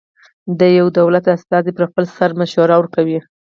[0.59, 3.19] د یوه دولت استازی پر خپل سر مشوره ورکوي.